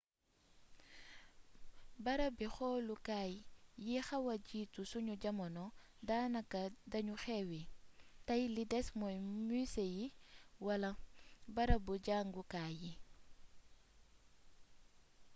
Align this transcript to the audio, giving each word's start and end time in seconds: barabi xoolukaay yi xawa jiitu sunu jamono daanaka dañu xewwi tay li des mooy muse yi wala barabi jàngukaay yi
barabi 2.03 2.45
xoolukaay 2.55 3.33
yi 3.85 3.97
xawa 4.07 4.33
jiitu 4.47 4.81
sunu 4.91 5.13
jamono 5.23 5.65
daanaka 6.07 6.61
dañu 6.91 7.15
xewwi 7.23 7.61
tay 8.27 8.43
li 8.55 8.63
des 8.71 8.87
mooy 8.99 9.17
muse 9.47 9.85
yi 9.95 10.05
wala 10.65 10.89
barabi 11.55 11.93
jàngukaay 12.05 12.73
yi 12.83 12.91